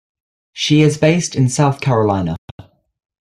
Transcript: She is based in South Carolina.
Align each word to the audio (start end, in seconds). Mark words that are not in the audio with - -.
She 0.51 0.81
is 0.81 0.97
based 0.97 1.35
in 1.35 1.47
South 1.47 1.79
Carolina. 1.79 2.35